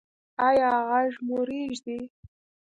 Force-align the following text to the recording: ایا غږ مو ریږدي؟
ایا 0.47 0.71
غږ 0.89 1.13
مو 1.25 1.37
ریږدي؟ 1.47 1.99